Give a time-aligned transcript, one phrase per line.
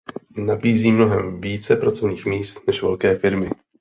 [0.37, 3.49] Nabízí mnohem více pracovních míst než velké firmy.